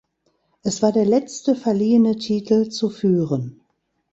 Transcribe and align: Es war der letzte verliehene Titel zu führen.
Es 0.63 0.81
war 0.81 0.91
der 0.91 1.05
letzte 1.05 1.53
verliehene 1.55 2.15
Titel 2.17 2.69
zu 2.69 2.89
führen. 2.89 3.61